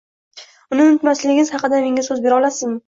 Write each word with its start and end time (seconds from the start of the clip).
Uni 0.75 0.81
unutmasligingiz 0.87 1.55
haqida 1.59 1.85
menga 1.87 2.11
so'z 2.11 2.27
bera 2.29 2.43
olasizmi? 2.45 2.79